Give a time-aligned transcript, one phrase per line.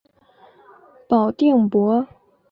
[1.07, 2.07] 保定伯。